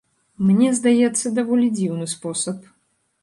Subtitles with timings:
[0.45, 2.65] Мне здаецца, даволі дзіўны спосаб.